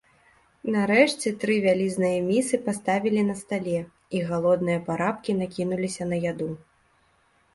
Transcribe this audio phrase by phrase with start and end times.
[0.75, 3.79] Нарэшце тры вялізныя місы паставілі на стале,
[4.19, 6.49] і галодныя парабкі накінуліся на яду.